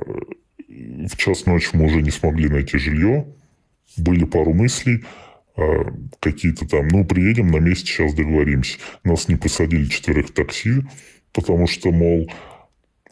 в 0.69 1.17
час 1.17 1.47
ночи 1.47 1.71
мы 1.73 1.87
уже 1.87 2.03
не 2.03 2.11
смогли 2.11 2.49
найти 2.49 2.79
жилье. 2.79 3.27
Были 3.97 4.25
пару 4.25 4.53
мыслей, 4.53 5.05
а, 5.57 5.87
какие-то 6.21 6.67
там, 6.67 6.89
ну, 6.89 7.05
приедем 7.05 7.49
на 7.49 7.59
месте, 7.59 7.87
сейчас 7.87 8.15
договоримся. 8.15 8.79
Нас 9.05 9.29
не 9.29 9.37
посадили 9.37 9.85
четверых 9.85 10.29
в 10.29 10.33
такси, 10.33 10.83
потому 11.33 11.67
что, 11.67 11.93
мол, 11.93 12.31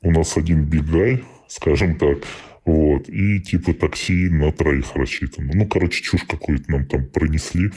у 0.03 0.11
нас 0.11 0.37
один 0.37 0.65
бигай, 0.65 1.23
скажем 1.55 1.97
так, 1.97 2.19
вот, 2.65 3.09
и 3.09 3.41
типа 3.41 3.75
такси 3.75 4.29
на 4.29 4.51
троих 4.51 4.97
рассчитано. 4.97 5.53
Ну, 5.55 5.67
короче, 5.67 6.03
чушь 6.03 6.25
какую-то 6.25 6.71
нам 6.73 6.87
там 6.87 7.07
пронесли. 7.07 7.71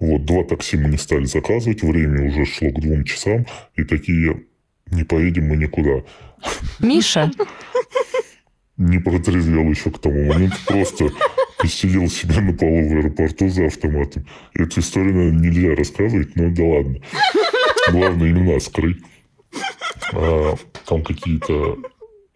Вот, 0.00 0.24
два 0.24 0.42
такси 0.44 0.78
мы 0.78 0.88
не 0.88 0.96
стали 0.96 1.24
заказывать, 1.24 1.82
время 1.82 2.26
уже 2.26 2.46
шло 2.46 2.70
к 2.70 2.80
двум 2.80 3.04
часам, 3.04 3.46
и 3.76 3.84
такие, 3.84 4.44
не 4.90 5.04
поедем 5.04 5.48
мы 5.48 5.56
никуда. 5.56 6.02
Миша. 6.80 7.30
Не 8.76 8.98
протрезвел 8.98 9.70
еще 9.70 9.92
к 9.92 10.00
тому 10.00 10.24
моменту, 10.24 10.56
просто 10.66 11.08
постелил 11.60 12.08
себя 12.08 12.40
на 12.40 12.52
полу 12.52 12.88
в 12.88 12.92
аэропорту 12.92 13.48
за 13.48 13.66
автоматом. 13.66 14.26
Эту 14.52 14.80
историю, 14.80 15.14
наверное, 15.14 15.48
нельзя 15.48 15.76
рассказывать, 15.76 16.34
но 16.34 16.50
да 16.50 16.64
ладно. 16.64 16.98
Главное, 17.92 18.32
имена 18.32 18.58
скрыть. 18.58 18.98
А, 20.12 20.56
там 20.86 21.04
какие-то 21.04 21.78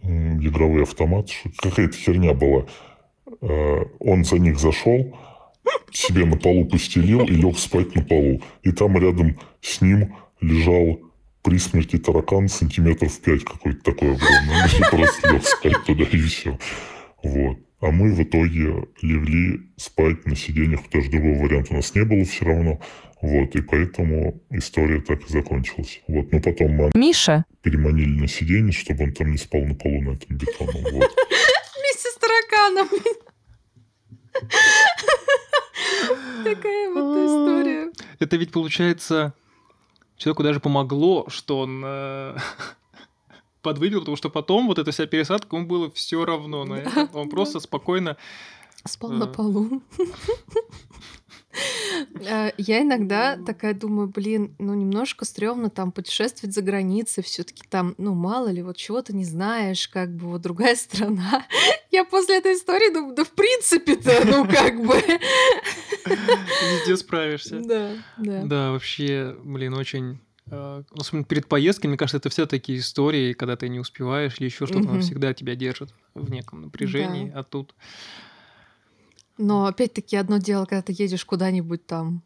игровые 0.02 0.83
автоматы, 0.85 1.35
какая-то 1.59 1.97
херня 1.97 2.35
была. 2.35 2.67
А, 3.40 3.83
он 4.00 4.25
за 4.25 4.38
них 4.38 4.59
зашел, 4.59 5.17
себе 5.93 6.25
на 6.25 6.37
полу 6.37 6.64
постелил 6.67 7.25
и 7.25 7.33
лег 7.33 7.59
спать 7.59 7.95
на 7.95 8.02
полу. 8.02 8.43
И 8.62 8.73
там 8.73 8.99
рядом 8.99 9.38
с 9.61 9.81
ним 9.81 10.14
лежал 10.40 11.00
при 11.43 11.59
смерти 11.59 11.99
таракан 11.99 12.49
сантиметров 12.49 13.19
пять 13.21 13.45
какой-то 13.45 13.83
такой 13.83 14.14
огромный. 14.14 14.55
Он 14.83 14.90
просто 14.90 15.33
лег 15.33 15.45
спать 15.45 15.85
туда 15.85 16.05
и 16.05 16.21
все. 16.21 16.59
Вот. 17.23 17.59
А 17.80 17.90
мы 17.90 18.12
в 18.12 18.23
итоге 18.23 18.88
легли 19.02 19.70
спать 19.76 20.26
на 20.26 20.35
сиденьях, 20.35 20.82
потому 20.82 21.04
что 21.04 21.12
другого 21.12 21.44
варианта 21.44 21.73
у 21.73 21.76
нас 21.76 21.94
не 21.94 22.04
было 22.04 22.25
все 22.25 22.44
равно. 22.44 22.80
Вот, 23.20 23.54
и 23.56 23.61
поэтому 23.62 24.40
история 24.50 25.00
так 25.00 25.20
и 25.23 25.28
закончилась. 25.32 26.00
Вот, 26.08 26.32
но 26.32 26.40
потом 26.40 26.73
мы 26.73 26.90
Миша. 26.94 27.44
переманили 27.62 28.20
на 28.20 28.28
сиденье, 28.28 28.73
чтобы 28.73 29.04
он 29.04 29.12
там 29.12 29.30
не 29.30 29.38
спал 29.38 29.62
на 29.62 29.75
полу 29.75 30.00
на 30.02 30.11
этом 30.11 30.37
бетонном. 30.37 30.82
Вот. 30.92 30.92
Вместе 31.78 32.11
с 32.11 32.18
тараканом. 32.18 32.88
Такая 36.44 36.90
вот 36.90 37.26
история. 37.26 37.92
Это 38.18 38.37
ведь 38.37 38.52
получается 38.52 39.35
человеку 40.16 40.42
даже 40.42 40.61
помогло, 40.61 41.26
что 41.28 41.61
он 41.61 41.82
э, 41.85 42.37
подвыпил, 43.69 44.01
потому 44.01 44.17
что 44.17 44.31
потом 44.31 44.67
вот 44.67 44.79
эта 44.79 44.91
вся 44.93 45.07
пересадка, 45.07 45.57
ему 45.57 45.67
было 45.67 45.91
все 45.91 46.25
равно 46.25 46.65
на 46.65 46.75
это. 46.75 47.09
Он 47.13 47.29
просто 47.29 47.61
спокойно... 47.61 48.17
Спал 48.87 49.11
на 49.11 49.25
э, 49.25 49.27
полу. 49.27 49.83
Э, 52.21 52.53
Я 52.57 52.83
иногда 52.83 53.37
такая 53.37 53.75
думаю, 53.75 54.09
блин, 54.09 54.55
ну 54.59 54.75
немножко 54.75 55.25
стрёмно 55.25 55.69
там 55.69 55.93
путешествовать 55.93 56.55
за 56.55 56.63
границей, 56.63 57.23
все 57.23 57.43
таки 57.43 57.63
там, 57.69 57.95
ну 57.99 58.15
мало 58.15 58.49
ли, 58.49 58.63
вот 58.63 58.77
чего 58.77 59.03
ты 59.03 59.13
не 59.15 59.25
знаешь, 59.25 59.89
как 59.89 60.15
бы 60.15 60.29
вот 60.29 60.41
другая 60.41 60.77
страна. 60.87 61.47
Я 61.91 62.05
после 62.05 62.39
этой 62.39 62.55
истории 62.55 62.93
думаю, 62.93 63.15
да 63.15 63.25
в 63.25 63.31
принципе-то, 63.33 64.23
ну 64.25 64.47
как 64.47 64.83
бы. 64.83 64.95
Везде 66.07 66.97
справишься. 66.97 67.61
Да, 67.61 67.93
да. 68.17 68.43
Да, 68.45 68.71
вообще, 68.73 69.37
блин, 69.45 69.75
очень... 69.75 70.21
э, 70.50 70.83
Особенно 70.93 71.25
перед 71.25 71.47
поездкой, 71.47 71.88
мне 71.88 71.97
кажется, 71.97 72.17
это 72.19 72.28
все 72.31 72.47
такие 72.47 72.78
истории, 72.78 73.33
когда 73.33 73.57
ты 73.57 73.69
не 73.69 73.81
успеваешь 73.81 74.37
или 74.38 74.47
еще 74.47 74.67
что-то, 74.67 74.88
оно 74.88 75.00
всегда 75.00 75.35
тебя 75.35 75.55
держит 75.55 75.93
в 76.14 76.31
неком 76.31 76.62
напряжении, 76.62 77.31
а 77.35 77.43
тут... 77.43 77.75
Но 79.37 79.67
опять-таки 79.67 80.17
одно 80.17 80.38
дело, 80.38 80.64
когда 80.64 80.83
ты 80.83 80.93
едешь 80.97 81.25
куда-нибудь 81.25 81.87
там 81.87 82.23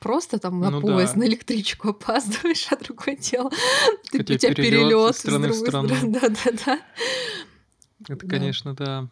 просто 0.00 0.38
там 0.38 0.60
на 0.60 0.70
Ну 0.70 0.80
поезд, 0.80 1.14
да. 1.14 1.20
на 1.20 1.24
электричку 1.26 1.88
опаздываешь, 1.90 2.68
а 2.70 2.76
другое 2.76 3.16
дело, 3.16 3.50
ты, 4.10 4.20
У 4.20 4.22
тебя 4.22 4.54
перелет 4.54 5.16
страны 5.16 5.48
в 5.48 5.54
страну. 5.54 5.88
Да, 6.04 6.28
да, 6.28 6.52
да. 6.64 6.80
Это, 8.08 8.26
Да. 8.26 8.28
конечно, 8.28 8.74
да. 8.74 9.08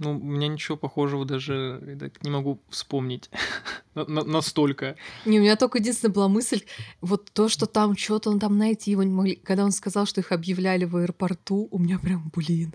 Ну, 0.00 0.12
у 0.18 0.22
меня 0.22 0.48
ничего 0.48 0.76
похожего 0.76 1.24
даже 1.24 1.96
так 2.00 2.22
не 2.24 2.30
могу 2.30 2.58
вспомнить. 2.70 3.30
На- 3.94 4.04
на- 4.06 4.24
Настолько. 4.24 4.96
Не, 5.26 5.38
у 5.38 5.42
меня 5.42 5.56
только 5.56 5.78
единственная 5.78 6.14
была 6.14 6.28
мысль, 6.28 6.62
вот 7.00 7.30
то, 7.32 7.48
что 7.48 7.66
там 7.66 7.96
что-то 7.96 8.30
он 8.30 8.38
там 8.38 8.56
найти 8.56 8.90
его 8.92 9.02
не 9.02 9.12
могли. 9.12 9.34
Когда 9.36 9.64
он 9.64 9.72
сказал, 9.72 10.06
что 10.06 10.20
их 10.20 10.32
объявляли 10.32 10.84
в 10.84 10.96
аэропорту, 10.96 11.68
у 11.70 11.78
меня 11.78 11.98
прям, 11.98 12.30
блин, 12.34 12.72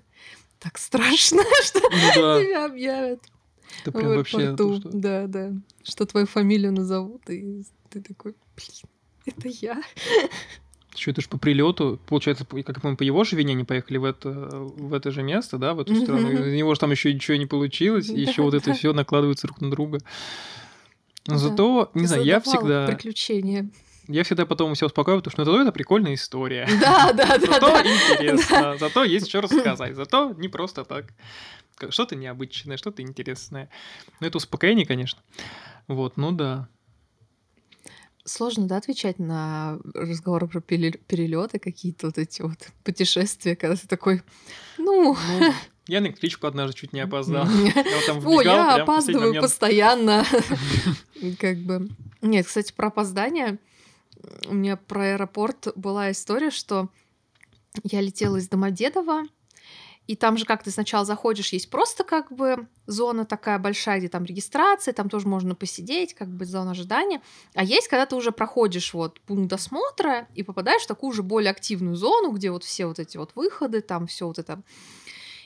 так 0.59 0.77
страшно, 0.77 1.41
что 1.63 1.79
Ну 1.81 1.89
да, 2.15 2.41
тебя 2.43 2.65
объявят 2.65 3.21
это 3.81 3.91
в 3.91 3.93
прям 3.93 4.07
вообще... 4.15 4.37
то, 4.37 4.43
аэропорту. 4.65 4.79
что- 4.79 4.97
Да, 4.97 5.27
да. 5.27 5.51
Что 5.83 6.05
твою 6.05 6.27
фамилию 6.27 6.71
назовут, 6.73 7.29
и 7.29 7.63
ты 7.89 8.01
такой, 8.01 8.35
блин, 8.55 8.89
это 9.25 9.47
я. 9.47 9.81
Еще 10.95 11.11
это 11.11 11.21
ж 11.21 11.27
по 11.27 11.37
прилету, 11.37 11.99
получается, 12.07 12.45
по- 12.45 12.61
как 12.63 12.83
мы 12.83 12.95
по 12.95 13.03
его 13.03 13.23
же 13.23 13.35
вине 13.35 13.53
не 13.53 13.63
поехали 13.63 13.97
в 13.97 14.05
это, 14.05 14.29
в 14.31 14.93
это 14.93 15.11
же 15.11 15.23
место, 15.23 15.57
да, 15.57 15.73
в 15.73 15.79
эту 15.81 15.95
страну. 15.95 16.29
У 16.29 16.31
него 16.55 16.73
же 16.73 16.79
там 16.79 16.91
еще 16.91 17.13
ничего 17.13 17.37
не 17.37 17.45
получилось, 17.45 18.09
и 18.09 18.19
еще 18.19 18.41
вот 18.41 18.53
это 18.53 18.73
все 18.73 18.93
накладывается 18.93 19.47
друг 19.47 19.61
на 19.61 19.69
друга. 19.71 19.99
Но 21.27 21.37
зато, 21.37 21.89
не 21.93 22.05
знаю, 22.05 22.23
я 22.23 22.39
всегда, 22.39 22.85
Приключения. 22.87 23.69
я 24.07 24.23
всегда 24.23 24.45
потом 24.45 24.75
себя 24.75 24.85
успокаиваю, 24.87 25.21
потому 25.23 25.31
что 25.31 25.41
ну, 25.43 25.51
зато 25.51 25.61
это 25.63 25.71
прикольная 25.71 26.13
история. 26.13 26.67
Да, 26.79 27.11
да, 27.13 27.37
да, 27.37 27.39
Зато 27.39 27.59
да. 27.71 27.81
интересно, 27.81 28.77
зато 28.79 29.03
есть 29.03 29.27
что 29.27 29.41
рассказать, 29.41 29.95
зато 29.95 30.33
не 30.37 30.47
просто 30.47 30.83
так. 30.83 31.05
Что-то 31.89 32.15
необычное, 32.15 32.77
что-то 32.77 33.01
интересное. 33.01 33.69
Ну, 34.21 34.27
это 34.27 34.37
успокоение, 34.37 34.85
конечно. 34.85 35.19
Вот, 35.87 36.15
ну 36.15 36.31
да. 36.31 36.69
Сложно, 38.27 38.67
да, 38.67 38.77
отвечать 38.77 39.19
на 39.19 39.77
разговоры 39.93 40.47
про 40.47 40.59
перелеты, 40.59 41.59
какие-то 41.59 42.07
вот 42.07 42.17
эти 42.17 42.41
вот 42.41 42.69
путешествия, 42.83 43.55
когда 43.55 43.75
ты 43.75 43.87
такой, 43.87 44.23
ну, 44.79 45.15
Ну, 45.39 45.53
я 45.87 46.01
на 46.01 46.07
электричку 46.07 46.47
однажды 46.47 46.75
чуть 46.75 46.91
не 46.91 47.01
опоздал. 47.01 47.45
Я 47.45 47.73
вот 47.75 48.05
там 48.07 48.17
О, 48.27 48.41
я 48.41 48.75
опаздываю 48.75 49.39
постоянно. 49.39 50.25
Как 51.39 51.57
бы. 51.59 51.87
Нет, 52.23 52.47
кстати, 52.47 52.73
про 52.73 52.87
опоздание. 52.87 53.59
У 54.47 54.55
меня 54.55 54.75
про 54.75 55.13
аэропорт 55.13 55.67
была 55.75 56.11
история, 56.11 56.49
что 56.49 56.89
я 57.83 58.01
летела 58.01 58.37
из 58.37 58.49
Домодедова, 58.49 59.25
и 60.07 60.15
там 60.15 60.37
же 60.37 60.45
как 60.45 60.63
ты 60.63 60.71
сначала 60.71 61.03
заходишь, 61.03 61.53
есть 61.53 61.69
просто 61.69 62.03
как 62.03 62.31
бы 62.31 62.67
зона 62.85 63.25
такая 63.25 63.57
большая, 63.57 63.99
где 63.99 64.07
там 64.07 64.23
регистрация, 64.23 64.93
там 64.93 65.09
тоже 65.09 65.27
можно 65.27 65.55
посидеть, 65.55 66.13
как 66.13 66.27
бы 66.27 66.45
зона 66.45 66.71
ожидания. 66.71 67.21
А 67.55 67.63
есть, 67.63 67.87
когда 67.87 68.05
ты 68.05 68.15
уже 68.15 68.31
проходишь 68.31 68.93
вот 68.93 69.19
пункт 69.21 69.49
досмотра 69.49 70.27
и 70.35 70.43
попадаешь 70.43 70.83
в 70.83 70.87
такую 70.87 71.11
же 71.11 71.23
более 71.23 71.51
активную 71.51 71.95
зону, 71.95 72.31
где 72.31 72.51
вот 72.51 72.63
все 72.63 72.85
вот 72.85 72.99
эти 72.99 73.17
вот 73.17 73.31
выходы, 73.35 73.81
там 73.81 74.05
все 74.05 74.27
вот 74.27 74.37
это. 74.37 74.61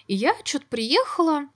И 0.08 0.16
я 0.16 0.36
что-то 0.44 0.66
приехала, 0.66 1.48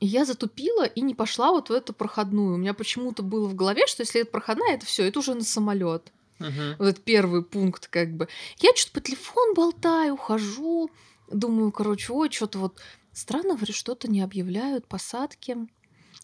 и 0.00 0.06
я 0.06 0.24
затупила 0.24 0.84
и 0.84 1.00
не 1.00 1.14
пошла 1.14 1.52
вот 1.52 1.70
в 1.70 1.72
эту 1.72 1.92
проходную. 1.92 2.54
У 2.54 2.58
меня 2.58 2.74
почему-то 2.74 3.22
было 3.22 3.46
в 3.48 3.54
голове, 3.54 3.86
что 3.86 4.02
если 4.02 4.22
это 4.22 4.30
проходная, 4.30 4.74
это 4.74 4.84
все, 4.84 5.06
это 5.06 5.20
уже 5.20 5.34
на 5.34 5.44
самолет. 5.44 6.12
Мгм. 6.40 6.74
Вот 6.78 6.88
этот 6.88 7.04
первый 7.04 7.42
пункт, 7.44 7.86
как 7.86 8.12
бы. 8.14 8.28
Я 8.58 8.74
что-то 8.74 8.94
по 8.94 9.00
телефону 9.00 9.54
болтаю, 9.54 10.16
хожу, 10.16 10.90
думаю, 11.32 11.72
короче, 11.72 12.12
ой, 12.12 12.30
что-то 12.30 12.58
вот 12.58 12.80
странно, 13.12 13.54
говорю, 13.54 13.72
что-то 13.72 14.08
не 14.10 14.20
объявляют 14.20 14.86
посадки. 14.86 15.56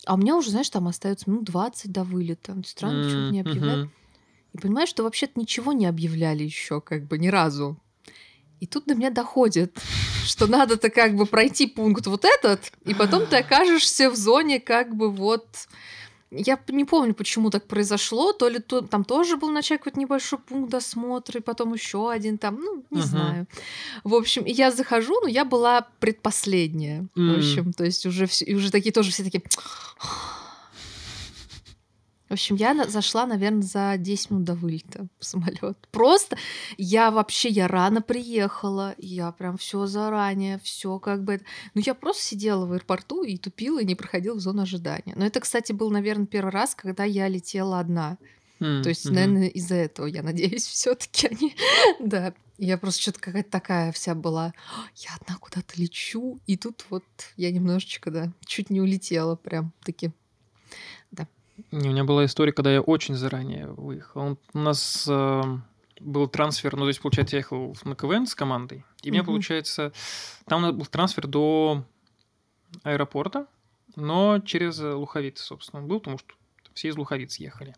А 0.06 0.14
у 0.14 0.16
меня 0.16 0.36
уже, 0.36 0.50
знаешь, 0.50 0.70
там 0.70 0.88
остается 0.88 1.28
минут 1.28 1.44
20 1.44 1.92
до 1.92 2.04
вылета. 2.04 2.56
Странно, 2.64 3.04
почему-то 3.04 3.32
не 3.32 3.40
объявляют. 3.40 3.90
И 4.52 4.58
понимаешь, 4.58 4.88
что 4.88 5.02
вообще-то 5.02 5.38
ничего 5.38 5.72
не 5.72 5.86
объявляли 5.86 6.44
еще, 6.44 6.80
как 6.80 7.06
бы 7.06 7.18
ни 7.18 7.28
разу. 7.28 7.78
И 8.60 8.66
тут 8.66 8.86
до 8.86 8.94
меня 8.94 9.10
доходит, 9.10 9.78
что 10.24 10.46
надо-то 10.46 10.90
как 10.90 11.14
бы 11.14 11.26
пройти 11.26 11.66
пункт 11.66 12.06
вот 12.06 12.24
этот, 12.24 12.72
и 12.84 12.94
потом 12.94 13.26
ты 13.26 13.36
окажешься 13.36 14.10
в 14.10 14.16
зоне 14.16 14.60
как 14.60 14.94
бы 14.94 15.10
вот... 15.10 15.46
Я 16.30 16.58
не 16.68 16.84
помню, 16.84 17.14
почему 17.14 17.50
так 17.50 17.66
произошло. 17.66 18.32
То 18.32 18.48
ли 18.48 18.58
то, 18.58 18.82
там 18.82 19.04
тоже 19.04 19.36
был 19.36 19.48
вначале 19.48 19.78
какой-то 19.78 19.98
небольшой 19.98 20.38
пункт 20.38 20.70
досмотра, 20.70 21.40
и 21.40 21.42
потом 21.42 21.72
еще 21.74 22.10
один 22.10 22.36
там, 22.38 22.60
ну, 22.60 22.84
не 22.90 22.98
Мгм. 23.00 23.06
знаю. 23.08 23.46
В 24.04 24.14
общем, 24.14 24.44
я 24.46 24.70
захожу, 24.70 25.20
но 25.22 25.28
я 25.28 25.44
была 25.44 25.86
предпоследняя. 26.00 27.06
В 27.14 27.20
М. 27.20 27.36
общем, 27.38 27.72
то 27.72 27.84
есть 27.84 28.04
уже, 28.06 28.26
все, 28.26 28.44
и 28.44 28.54
уже 28.54 28.70
такие 28.70 28.92
тоже 28.92 29.10
все 29.10 29.24
такие... 29.24 29.42
В 32.28 32.32
общем, 32.32 32.56
я 32.56 32.74
зашла, 32.88 33.26
наверное, 33.26 33.62
за 33.62 33.94
10 33.96 34.30
минут 34.30 34.44
до 34.44 34.54
вылета 34.54 35.06
в 35.18 35.24
самолет. 35.24 35.78
Просто 35.90 36.36
я 36.76 37.10
вообще, 37.10 37.48
я 37.48 37.68
рано 37.68 38.02
приехала, 38.02 38.94
я 38.98 39.32
прям 39.32 39.56
все 39.56 39.86
заранее, 39.86 40.58
все 40.62 40.98
как 40.98 41.24
бы... 41.24 41.40
Ну, 41.74 41.82
я 41.84 41.94
просто 41.94 42.22
сидела 42.22 42.66
в 42.66 42.72
аэропорту 42.72 43.22
и 43.22 43.38
тупила, 43.38 43.80
и 43.80 43.86
не 43.86 43.94
проходила 43.94 44.34
в 44.34 44.40
зону 44.40 44.62
ожидания. 44.62 45.14
Но 45.16 45.24
это, 45.24 45.40
кстати, 45.40 45.72
был, 45.72 45.90
наверное, 45.90 46.26
первый 46.26 46.50
раз, 46.50 46.74
когда 46.74 47.04
я 47.04 47.28
летела 47.28 47.80
одна. 47.80 48.18
М, 48.60 48.82
То 48.82 48.88
есть, 48.90 49.04
наверное, 49.06 49.48
из-за 49.48 49.76
этого, 49.76 50.06
я 50.06 50.22
надеюсь, 50.22 50.66
все 50.66 50.94
таки 50.94 51.28
они... 51.28 51.56
Да. 52.00 52.34
Я 52.58 52.76
просто 52.76 53.00
что-то 53.00 53.20
какая-то 53.20 53.50
такая 53.50 53.92
вся 53.92 54.16
была. 54.16 54.52
Я 54.96 55.10
одна 55.20 55.36
куда-то 55.38 55.80
лечу, 55.80 56.40
и 56.46 56.56
тут 56.56 56.84
вот 56.90 57.04
я 57.36 57.52
немножечко, 57.52 58.10
да, 58.10 58.32
чуть 58.44 58.68
не 58.68 58.80
улетела 58.80 59.36
прям 59.36 59.72
таки. 59.84 60.10
У 61.72 61.76
меня 61.76 62.04
была 62.04 62.24
история, 62.24 62.52
когда 62.52 62.72
я 62.72 62.80
очень 62.80 63.14
заранее 63.14 63.66
выехал. 63.68 64.38
У 64.52 64.58
нас 64.58 65.06
э, 65.10 65.42
был 66.00 66.28
трансфер, 66.28 66.76
ну, 66.76 66.82
то 66.82 66.88
есть, 66.88 67.00
получается, 67.00 67.36
я 67.36 67.40
ехал 67.40 67.76
на 67.84 67.94
КВН 67.96 68.26
с 68.26 68.34
командой, 68.34 68.84
и 69.02 69.10
у 69.10 69.12
меня, 69.12 69.22
Мгм. 69.22 69.32
получается, 69.32 69.92
там 70.46 70.76
был 70.76 70.86
трансфер 70.86 71.26
до 71.26 71.84
аэропорта, 72.82 73.46
но 73.96 74.38
через 74.40 74.80
э, 74.80 74.92
Луховицы, 74.92 75.42
собственно, 75.44 75.82
он 75.82 75.88
был, 75.88 75.98
потому 76.00 76.18
что 76.18 76.28
все 76.74 76.88
из 76.88 76.96
Луховиц 76.96 77.36
ехали. 77.38 77.74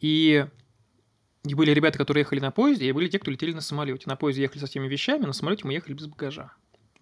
И, 0.00 0.46
и 1.44 1.54
были 1.54 1.72
ребята, 1.72 1.98
которые 1.98 2.22
ехали 2.22 2.40
на 2.40 2.50
поезде, 2.50 2.88
и 2.88 2.92
были 2.92 3.08
те, 3.08 3.18
кто 3.18 3.30
летели 3.30 3.52
на 3.52 3.60
самолете. 3.60 4.04
На 4.06 4.16
поезде 4.16 4.42
ехали 4.42 4.60
со 4.60 4.66
всеми 4.66 4.88
вещами, 4.88 5.24
на 5.26 5.32
самолете 5.32 5.66
мы 5.66 5.72
ехали 5.74 5.92
без 5.94 6.06
багажа. 6.06 6.52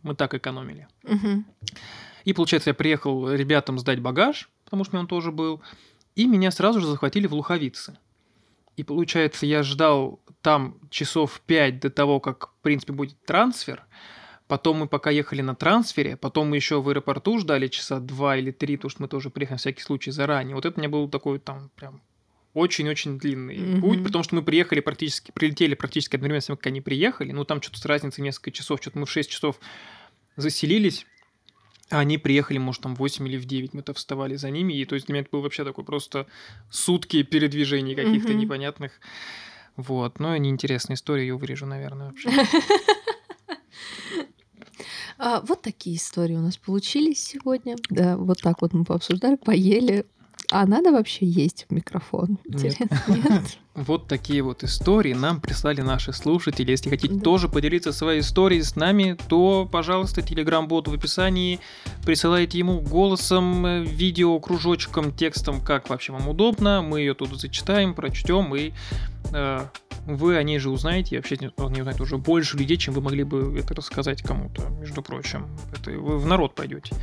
Мы 0.02 0.16
так 0.16 0.34
экономили. 0.34 0.88
Мгм. 1.04 1.46
И, 2.24 2.32
получается, 2.32 2.70
я 2.70 2.74
приехал 2.74 3.30
ребятам 3.30 3.78
сдать 3.78 4.00
багаж, 4.00 4.50
потому 4.64 4.82
что 4.84 4.92
у 4.92 4.96
меня 4.96 5.02
он 5.02 5.08
тоже 5.08 5.30
был, 5.30 5.62
и 6.14 6.26
меня 6.26 6.50
сразу 6.50 6.80
же 6.80 6.86
захватили 6.86 7.26
в 7.26 7.34
Луховицы. 7.34 7.98
И, 8.76 8.84
получается, 8.84 9.46
я 9.46 9.62
ждал 9.62 10.20
там 10.40 10.78
часов 10.90 11.40
пять 11.46 11.80
до 11.80 11.90
того, 11.90 12.20
как, 12.20 12.48
в 12.48 12.62
принципе, 12.62 12.92
будет 12.92 13.22
трансфер. 13.24 13.84
Потом 14.48 14.78
мы 14.78 14.88
пока 14.88 15.10
ехали 15.10 15.40
на 15.40 15.54
трансфере, 15.54 16.16
потом 16.16 16.50
мы 16.50 16.56
еще 16.56 16.82
в 16.82 16.88
аэропорту 16.88 17.38
ждали 17.38 17.68
часа 17.68 18.00
два 18.00 18.36
или 18.36 18.50
три, 18.50 18.76
потому 18.76 18.90
что 18.90 19.02
мы 19.02 19.08
тоже 19.08 19.30
приехали 19.30 19.54
на 19.54 19.58
всякий 19.58 19.82
случай 19.82 20.10
заранее. 20.10 20.54
Вот 20.54 20.66
это 20.66 20.76
у 20.76 20.80
меня 20.80 20.90
был 20.90 21.08
такой 21.08 21.38
там 21.38 21.70
прям 21.74 22.02
очень-очень 22.54 23.18
длинный 23.18 23.56
Мгм. 23.58 23.80
путь, 23.80 24.04
потому 24.04 24.24
что 24.24 24.34
мы 24.34 24.42
приехали 24.42 24.80
практически, 24.80 25.30
прилетели 25.32 25.74
практически 25.74 26.16
одновременно 26.16 26.42
с 26.42 26.46
тем, 26.46 26.56
как 26.56 26.66
они 26.66 26.82
приехали. 26.82 27.32
Ну, 27.32 27.44
там 27.44 27.62
что-то 27.62 27.78
с 27.78 27.86
разницей 27.86 28.22
несколько 28.22 28.50
часов, 28.50 28.80
что-то 28.80 28.98
мы 28.98 29.06
в 29.06 29.10
6 29.10 29.30
часов 29.30 29.58
заселились, 30.36 31.06
они 31.98 32.18
приехали, 32.18 32.58
может, 32.58 32.82
там 32.82 32.94
в 32.94 32.98
8 32.98 33.28
или 33.28 33.36
в 33.36 33.44
9, 33.44 33.74
мы-то 33.74 33.92
вставали 33.94 34.36
за 34.36 34.50
ними, 34.50 34.72
и 34.74 34.84
то 34.84 34.94
есть 34.94 35.06
для 35.06 35.14
меня 35.14 35.22
это 35.22 35.30
был 35.30 35.42
вообще 35.42 35.64
такой 35.64 35.84
просто 35.84 36.26
сутки 36.70 37.22
передвижений 37.22 37.94
каких-то 37.94 38.32
Мгм. 38.32 38.38
непонятных. 38.40 38.92
Вот, 39.76 40.18
но 40.20 40.36
неинтересная 40.36 40.96
история, 40.96 41.22
ее 41.22 41.36
вырежу, 41.36 41.66
наверное, 41.66 42.08
вообще. 42.08 42.28
А, 45.18 45.40
вот 45.42 45.62
такие 45.62 45.96
истории 45.96 46.34
у 46.34 46.40
нас 46.40 46.56
получились 46.56 47.22
сегодня. 47.22 47.76
Да, 47.90 48.16
вот 48.16 48.40
так 48.42 48.60
вот 48.60 48.72
мы 48.72 48.84
пообсуждали, 48.84 49.36
поели. 49.36 50.04
А 50.54 50.66
надо 50.66 50.92
вообще 50.92 51.24
есть 51.24 51.64
в 51.68 51.72
микрофон? 51.72 52.38
Интересно, 52.44 52.88
нет? 53.08 53.58
Вот 53.74 54.06
такие 54.06 54.42
вот 54.42 54.64
истории 54.64 55.14
нам 55.14 55.40
прислали 55.40 55.80
наши 55.80 56.12
слушатели. 56.12 56.70
Если 56.72 56.90
хотите 56.90 57.14
Да. 57.14 57.20
тоже 57.22 57.48
поделиться 57.48 57.90
своей 57.90 58.20
историей 58.20 58.60
с 58.62 58.76
нами, 58.76 59.16
то, 59.28 59.66
пожалуйста, 59.70 60.20
телеграм-бот 60.20 60.88
в 60.88 60.92
описании. 60.92 61.58
Присылайте 62.04 62.58
ему 62.58 62.80
голосом, 62.80 63.64
э, 63.64 63.82
видео, 63.82 64.38
кружочком, 64.40 65.10
текстом, 65.10 65.62
как 65.62 65.88
вообще 65.88 66.12
вам 66.12 66.28
удобно. 66.28 66.82
Мы 66.82 67.00
ее 67.00 67.14
тут 67.14 67.30
зачитаем, 67.40 67.94
прочтем, 67.94 68.54
и 68.54 68.72
э, 69.32 69.60
вы 70.04 70.36
о 70.36 70.42
ней 70.42 70.58
же 70.58 70.68
узнаете. 70.68 71.14
И 71.14 71.18
вообще 71.18 71.36
о 71.36 71.68
ней 71.70 71.80
узнает 71.80 71.98
уже 71.98 72.18
больше 72.18 72.58
людей, 72.58 72.76
чем 72.76 72.92
вы 72.92 73.00
могли 73.00 73.24
бы 73.24 73.58
это 73.58 73.74
рассказать 73.74 74.20
кому-то, 74.20 74.68
между 74.80 75.00
прочим. 75.00 75.46
Это 75.74 75.92
вы 75.92 76.18
в 76.18 76.26
народ 76.26 76.54
пойдете. 76.54 76.94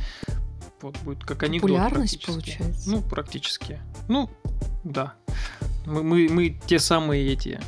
Вот 0.82 0.98
будет 1.00 1.24
как 1.24 1.42
анекдот 1.42 1.70
Популярность 1.70 2.24
получается. 2.24 2.90
Ну, 2.90 3.02
практически. 3.02 3.78
Ну, 4.08 4.30
да. 4.82 5.14
Мы, 5.86 6.02
мы, 6.02 6.28
мы 6.30 6.60
те 6.66 6.78
самые 6.78 7.32
эти 7.32 7.60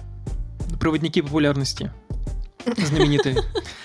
проводники 0.81 1.21
популярности. 1.21 1.93
Знаменитые. 2.65 3.37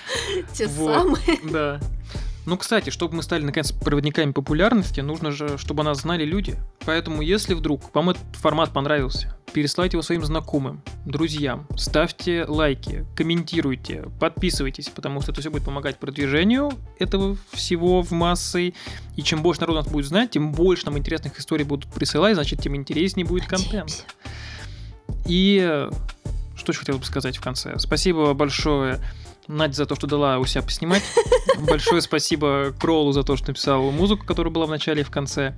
Те 0.52 0.68
самые. 0.68 1.38
Да. 1.50 1.80
Ну, 2.48 2.56
кстати, 2.56 2.88
чтобы 2.88 3.16
мы 3.16 3.22
стали, 3.22 3.42
наконец, 3.44 3.72
проводниками 3.72 4.32
популярности, 4.32 5.00
нужно 5.00 5.32
же, 5.32 5.58
чтобы 5.58 5.82
нас 5.82 6.00
знали 6.00 6.24
люди. 6.24 6.56
Поэтому, 6.86 7.20
если 7.20 7.52
вдруг 7.52 7.94
вам 7.94 8.08
этот 8.08 8.24
формат 8.36 8.72
понравился, 8.72 9.36
переслайте 9.52 9.96
его 9.96 10.02
своим 10.02 10.24
знакомым, 10.24 10.82
друзьям, 11.04 11.66
ставьте 11.76 12.46
лайки, 12.48 13.04
комментируйте, 13.14 14.06
подписывайтесь, 14.18 14.88
потому 14.88 15.20
что 15.20 15.32
это 15.32 15.42
все 15.42 15.50
будет 15.50 15.66
помогать 15.66 15.98
продвижению 15.98 16.72
этого 16.98 17.36
всего 17.52 18.00
в 18.00 18.12
массы. 18.12 18.72
И 19.14 19.22
чем 19.22 19.42
больше 19.42 19.60
народу 19.60 19.80
нас 19.80 19.88
будет 19.88 20.06
знать, 20.06 20.30
тем 20.30 20.52
больше 20.52 20.86
нам 20.86 20.96
интересных 20.96 21.38
историй 21.38 21.66
будут 21.66 21.92
присылать, 21.92 22.34
значит, 22.34 22.62
тем 22.62 22.74
интереснее 22.76 23.26
будет 23.26 23.46
контент. 23.46 24.06
И 25.26 25.60
э, 25.62 25.90
что 26.56 26.72
еще 26.72 26.80
хотел 26.80 26.96
бы 26.96 27.04
сказать 27.04 27.36
в 27.36 27.42
конце? 27.42 27.78
Спасибо 27.78 28.32
большое 28.32 29.00
Надя 29.48 29.74
за 29.74 29.86
то, 29.86 29.94
что 29.96 30.06
дала 30.06 30.38
у 30.38 30.44
себя 30.44 30.62
поснимать. 30.62 31.02
Большое 31.58 32.02
спасибо 32.02 32.74
Кролу 32.78 33.12
за 33.12 33.22
то, 33.22 33.36
что 33.36 33.48
написал 33.48 33.90
музыку, 33.90 34.24
которая 34.26 34.52
была 34.52 34.66
в 34.66 34.70
начале 34.70 35.00
и 35.00 35.04
в 35.04 35.10
конце. 35.10 35.54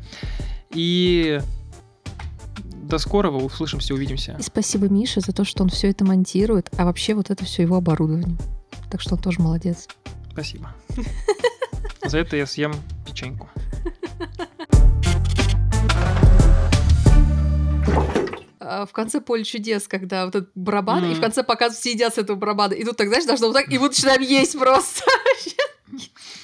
И 0.70 1.40
до 2.64 2.98
скорого, 2.98 3.37
услышимся, 3.37 3.94
увидимся. 3.94 4.37
И 4.38 4.42
спасибо 4.42 4.88
Мише 4.88 5.20
за 5.20 5.33
то, 5.33 5.44
что 5.44 5.64
он 5.64 5.68
все 5.68 5.90
это 5.90 6.05
монтирует, 6.05 6.70
а 6.79 6.85
вообще 6.85 7.14
вот 7.14 7.31
это 7.31 7.44
все 7.44 7.62
его 7.62 7.76
оборудование. 7.76 8.37
Так 8.90 9.00
что 9.00 9.16
он 9.16 9.20
тоже 9.20 9.40
молодец. 9.40 9.88
Спасибо. 10.33 10.72
За 12.05 12.18
это 12.18 12.37
я 12.37 12.46
съем 12.46 12.74
печеньку. 13.05 13.48
в 18.61 18.90
конце 18.92 19.20
поле 19.20 19.42
чудес, 19.42 19.88
когда 19.88 20.27
вот 20.27 20.35
этот 20.35 20.51
барабан, 20.55 21.11
и 21.11 21.14
в 21.14 21.20
конце 21.20 21.42
показывают, 21.42 21.81
все 21.81 21.92
едят 21.92 22.14
с 22.14 22.18
этого 22.18 22.37
барабана, 22.37 22.75
и 22.75 22.85
тут 22.85 22.96
так, 22.96 23.09
знаешь, 23.09 23.25
должно 23.25 23.49
вот 23.49 23.55
так, 23.55 23.73
и 23.73 23.79
мы 23.79 23.88
начинаем 23.88 24.20
есть 24.20 24.59
просто. 24.59 25.05